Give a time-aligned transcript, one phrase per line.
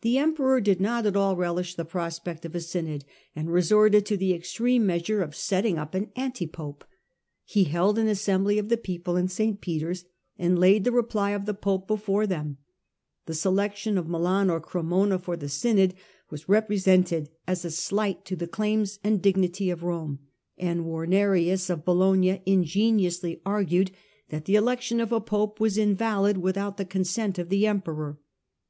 [0.00, 3.04] The emperor did not at all relish the prospect of a synod,
[3.36, 6.82] and resorted to the extreme measure of setting up an anti pope.
[7.44, 10.04] He held an assembly of the people in The arch S*' P^t^^'s
[10.38, 12.56] and laid the reply of the pope before B^ °' ^©»i
[13.26, 15.92] The selection of Milan or Cremona for ^S^ope, *^® synod
[16.30, 20.20] was represented as a slight to the ^^^® claims and dignity of Rome,
[20.56, 23.90] and Wamerius of Bologna ingeniously argued
[24.30, 28.18] that the election of a pope was invalid without the consent of the emperor.